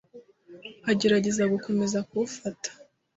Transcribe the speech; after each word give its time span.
Agerageza 0.91 1.43
gukomeza 1.53 1.97
kuwufata 2.07 2.69